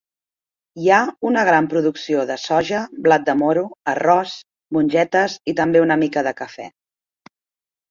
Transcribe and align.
Hi 0.83 0.87
ha 0.93 1.01
una 1.31 1.43
gran 1.49 1.67
producció 1.73 2.23
de 2.29 2.37
soja, 2.45 2.79
blat 3.09 3.29
de 3.29 3.37
moro, 3.43 3.65
arròs, 3.95 4.35
mongetes 4.79 5.39
i 5.55 5.59
també 5.63 5.87
una 5.87 6.01
mica 6.07 6.27
de 6.31 6.35
cafè. 6.43 6.69